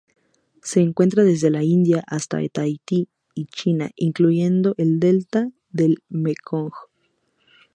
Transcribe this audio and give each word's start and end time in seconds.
Se 0.63 0.79
encuentra 0.81 1.23
desde 1.23 1.51
la 1.51 1.61
India 1.63 2.03
hasta 2.07 2.39
Tahití 2.49 3.07
y 3.35 3.45
China, 3.45 3.91
incluyendo 3.95 4.73
el 4.79 4.99
delta 4.99 5.51
del 5.69 5.99
Mekong. 6.09 6.71